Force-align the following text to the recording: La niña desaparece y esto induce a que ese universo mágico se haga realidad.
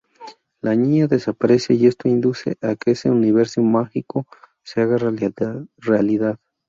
La 0.63 0.75
niña 0.75 1.05
desaparece 1.05 1.75
y 1.75 1.85
esto 1.85 2.07
induce 2.09 2.57
a 2.61 2.75
que 2.75 2.89
ese 2.89 3.11
universo 3.11 3.61
mágico 3.61 4.25
se 4.63 4.81
haga 4.81 4.97
realidad. 4.97 6.39